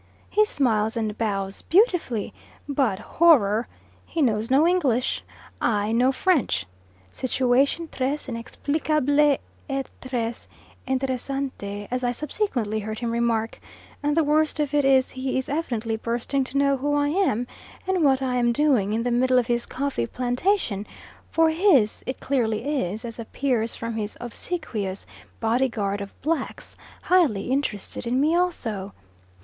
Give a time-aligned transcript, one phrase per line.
[0.31, 2.33] He smiles and bows beautifully,
[2.67, 3.67] but horror!
[4.03, 5.23] he knows no English,
[5.61, 6.65] I no French.
[7.11, 9.37] Situation tres inexplicable
[9.69, 10.47] et tres
[10.87, 13.59] interessante, as I subsequently heard him remark;
[14.01, 17.45] and the worst of it is he is evidently bursting to know who I am,
[17.87, 20.87] and what I am doing in the middle of his coffee plantation,
[21.29, 25.05] for his it clearly is, as appears from his obsequious
[25.39, 28.93] bodyguard of blacks, highly interested in me also.